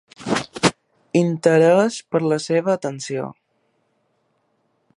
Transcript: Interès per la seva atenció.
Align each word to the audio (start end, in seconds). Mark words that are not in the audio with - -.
Interès 1.19 1.99
per 2.15 2.21
la 2.31 2.39
seva 2.47 2.73
atenció. 2.75 3.27